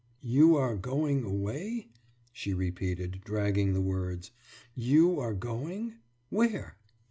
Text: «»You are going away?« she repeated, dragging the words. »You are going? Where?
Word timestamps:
«»You 0.23 0.55
are 0.55 0.77
going 0.77 1.23
away?« 1.23 1.89
she 2.33 2.55
repeated, 2.55 3.21
dragging 3.23 3.73
the 3.73 3.81
words. 3.81 4.31
»You 4.73 5.19
are 5.19 5.35
going? 5.35 5.93
Where? 6.31 6.75